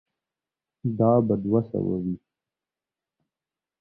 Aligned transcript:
دا 0.99 1.11
به 1.27 1.35
دوه 1.43 1.61
سوه 1.71 1.95
وي. 2.03 2.15